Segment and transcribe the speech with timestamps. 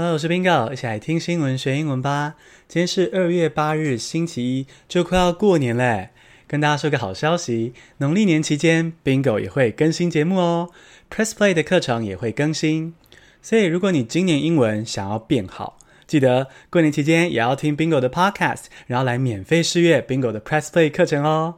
[0.00, 2.36] Hello，我是 Bingo，一起来听新闻学英文吧。
[2.68, 6.10] 今天是二月八日，星期一，就快要过年嘞。
[6.46, 10.70] 跟大家说个好消息，农历年期间，Bingo 也会更新节目哦。
[11.10, 12.94] Press Play 的课程也会更新，
[13.42, 21.56] 所以如果你今年英文想要变好，记得过年期间也要听 Bingo 的 Podcast，然后来免费试阅 Bingo 的 Press Play 课程哦。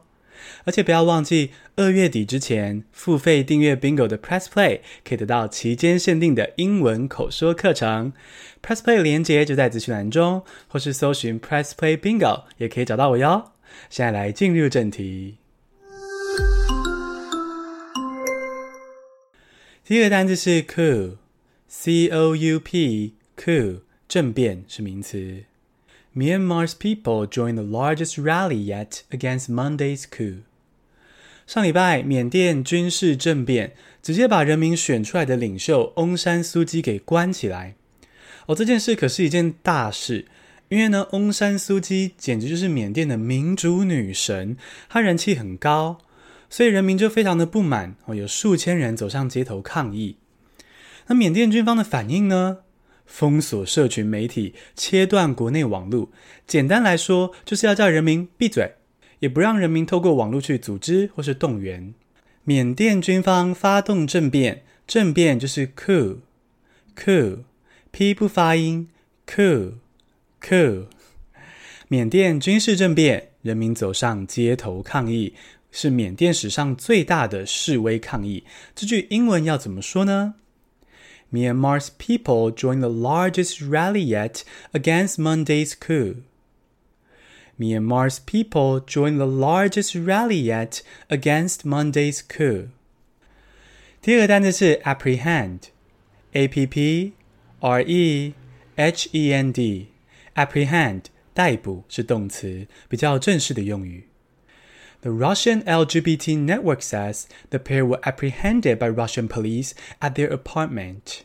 [0.65, 8.13] 而且不要忘记，二月底之前付费订阅 Bingo 的 Press Play，可以得到期间限定的英文口说课程。
[8.61, 13.51] Press Play 连接就在资讯栏中，或是搜寻 Press Play Bingo 也可以找到我哟。
[13.89, 15.37] 现在来进入正题。
[19.83, 21.17] 第一个单字是 coup，C-O-U-P，coup，
[24.07, 25.43] 政变是名词。
[26.15, 30.41] Myanmar's people join the largest rally yet against Monday's coup.
[31.47, 37.75] 上礼拜，缅甸军事政变直接把人民选出来的领袖翁山苏姬给关起来。
[38.45, 40.25] 哦，这件事可是一件大事，
[40.67, 44.57] 因为呢，翁山苏姬简直就是缅甸的民主女神，
[44.89, 45.99] 她人气很高，
[46.49, 47.95] 所以人民就非常的不满。
[48.05, 50.17] 哦，有数千人走上街头抗议。
[51.07, 52.59] 那缅甸军方的反应呢？
[53.11, 56.09] 封锁社群媒体，切断国内网络。
[56.47, 58.75] 简单来说，就是要叫人民闭嘴，
[59.19, 61.93] 也不让人民透过网络去组织或是动员。
[62.45, 68.87] 缅甸军方发动政变，政变就是 coup，coup，p 不发音
[69.27, 70.85] ，coup，coup。
[71.89, 75.33] 缅甸军事政变，人民走上街头抗议，
[75.69, 78.45] 是缅甸史上最大的示威抗议。
[78.73, 80.35] 这句英文要怎么说呢
[81.32, 86.22] ？Myanmar's people joined the largest rally yet against Monday's coup.
[87.58, 92.68] Myanmar's people joined the largest rally yet against Monday's coup.
[94.02, 97.12] 第二个单词是 apprehend，a p p
[97.60, 98.34] r e
[98.76, 101.04] h e n d，apprehend
[101.34, 104.06] 逮捕是动词，比较正式的用语。
[105.01, 111.21] The Russian LGBT network says the pair were apprehended by Russian police at their apartment.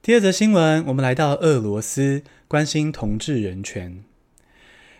[0.00, 4.04] 第二则新闻，我们来到俄罗斯，关心同志人权。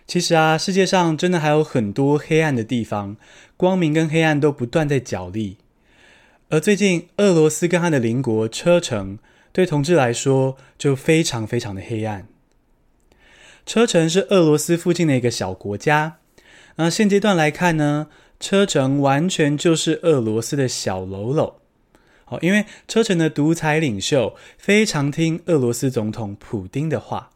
[0.07, 3.17] 其实啊，世界上真的还有很多黑暗的地方，
[3.57, 5.59] 光明跟黑暗都不断在角力。
[6.49, 9.21] 而最近，俄罗斯跟他的邻国车臣，
[9.53, 12.27] 对同志来说就非常非常的黑暗。
[13.65, 16.20] 车臣是俄罗斯附近的一个小国家。
[16.83, 18.07] 那现阶段来看呢，
[18.41, 21.61] 车臣完全就是俄罗斯的小喽啰。
[22.25, 27.33] 哦，因为车臣的独裁领袖非常听俄罗斯总统普丁的话，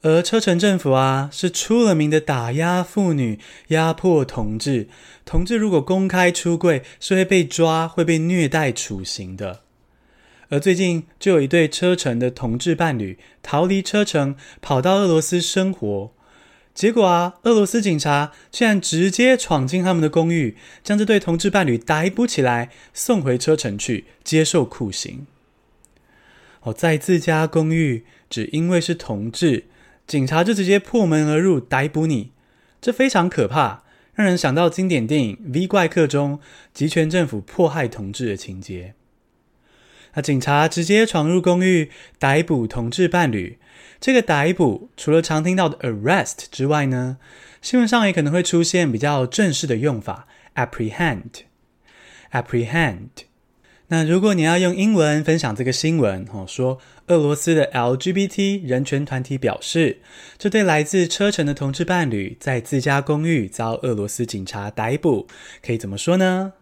[0.00, 4.88] 而车臣政府啊是出了名的打压妇女、压迫同志。
[5.26, 9.60] 同志如果公开出柜，是会被抓、会被虐待、处刑的。
[10.48, 16.12] 而最近就有一对车臣的同志伴侣逃离车臣，跑到俄罗斯生活。
[16.72, 25.26] 结果啊，俄罗斯警察竟然直接闯进他们的公寓，将这对同志伴侣逮捕起来，送回车臣去接受酷刑。
[26.62, 29.64] 哦，在自家公寓，只因为是同志，
[30.06, 32.30] 警察就直接破门而入逮捕你，
[32.80, 33.82] 这非常可怕，
[34.14, 36.38] 让人想到经典电影《V 怪客》中
[36.72, 38.94] 极权政府迫害同志的情节。
[40.14, 43.58] 那警察直接闯入公寓，逮捕同志伴侣。
[44.00, 47.18] 这个逮捕除了常听到的 arrest 之外呢，
[47.60, 51.42] 新闻上也可能会出现比较正式的用法 apprehend。
[52.32, 53.08] apprehend。
[53.88, 56.78] 那如果你要用英文分享这个新闻，哦，说
[57.08, 59.98] 俄罗斯的 LGBT 人权团体表示，
[60.38, 65.26] 这对来自车臣的同志伴侣在自家公寓遭俄罗斯警察逮捕，
[65.60, 66.52] 可以怎么说呢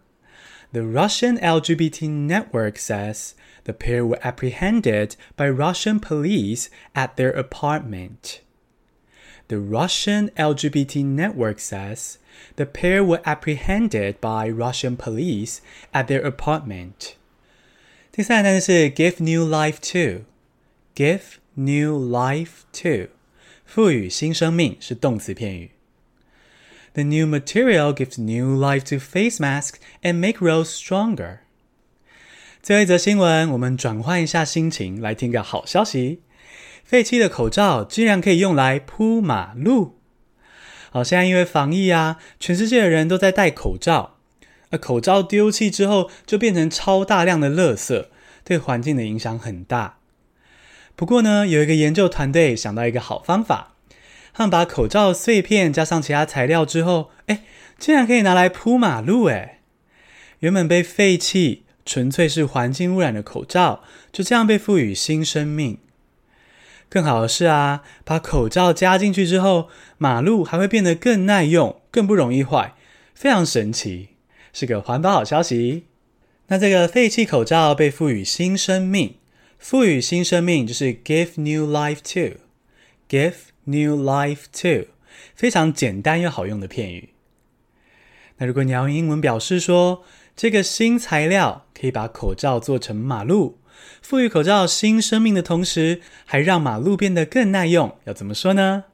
[0.72, 3.34] ？The Russian LGBT network says.
[3.64, 8.42] The pair were apprehended by Russian police at their apartment.
[9.48, 12.18] The Russian LGBT network says
[12.56, 15.60] the pair were apprehended by Russian police
[15.92, 17.16] at their apartment.
[18.12, 20.24] 第三个单词是 give new life to.
[20.94, 21.22] Give
[21.54, 23.10] new life to.
[23.64, 25.70] 赋予新生命是动词片语。
[26.93, 31.39] The new material gives new life to face masks and make roads stronger.
[32.61, 36.21] 最后一则新闻，我们转换一下心情，来听个好消息：
[36.83, 39.99] 废弃的口罩居然可以用来铺马路。
[40.91, 44.17] 好，现在因为防疫啊，全世界的人都在戴口罩，
[44.71, 48.07] 而口罩丢弃之后就变成超大量的垃圾，
[48.43, 49.99] 对环境的影响很大。
[50.95, 53.75] 不过呢，有一个研究团队想到一个好方法，
[54.39, 57.43] 他们把口罩碎片加上其他材料之后，哎，
[57.77, 59.25] 竟然可以拿来铺马路！
[59.25, 59.59] 哎，
[60.39, 61.63] 原本被废弃。
[61.85, 63.83] 纯粹是环境污染的口罩，
[64.13, 65.79] 就这样被赋予新生命。
[66.87, 72.75] 更好的是啊，把口罩加进去之后，马路还会变得更耐用，更不容易坏，
[73.13, 74.09] 非常神奇，
[74.53, 75.87] 是个环保好消息。
[76.47, 79.15] 那这个废弃口罩被赋予新生命，
[79.57, 83.33] 赋予新生命就是 give new life to，give
[83.68, 84.88] new life to，
[85.34, 87.10] 非常简单又好用的片语。
[88.38, 90.04] 那如果你要用英文表示说，
[90.36, 93.58] 这个新材料可以把口罩做成马路，
[94.02, 98.84] 赋予口罩新生命的同时，还让马路变得更耐用，要怎么说呢？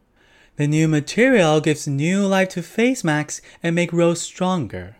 [0.56, 4.94] The new material gives new life to face masks and make roads stronger.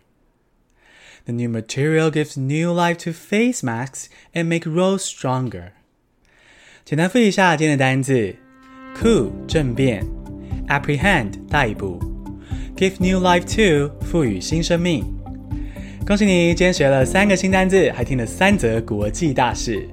[1.25, 5.73] The new material gives new life to face masks and make roads stronger.
[6.83, 8.37] 简单复习一下今天的单字
[8.96, 10.04] ：coup 政变
[10.68, 11.98] ，apprehend 逮捕
[12.76, 15.04] ，give new life to 赋予新生命。
[16.06, 19.88] 恭喜你，今天学了三个新单字，还听了三则国际大事。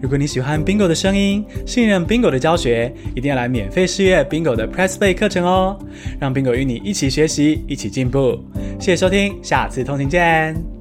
[0.00, 5.78] 如果你喜欢 Bingo 的声音，信任 Bingo 的教学，一定要来免费试阅 Bingo 的 Press Play 课程哦！
[6.18, 8.42] 让 Bingo 与你一起学习，一起进步。
[8.78, 10.79] 谢谢收听，下次通勤见。